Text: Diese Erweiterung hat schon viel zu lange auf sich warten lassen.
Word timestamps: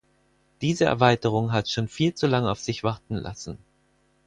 Diese 0.61 0.85
Erweiterung 0.85 1.51
hat 1.51 1.69
schon 1.69 1.87
viel 1.87 2.15
zu 2.15 2.25
lange 2.25 2.49
auf 2.49 2.59
sich 2.59 2.83
warten 2.83 3.13
lassen. 3.13 3.59